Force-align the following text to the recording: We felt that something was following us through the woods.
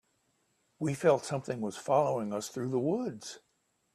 We 0.79 0.95
felt 0.95 1.21
that 1.21 1.27
something 1.27 1.61
was 1.61 1.77
following 1.77 2.33
us 2.33 2.49
through 2.49 2.69
the 2.69 2.79
woods. 2.79 3.37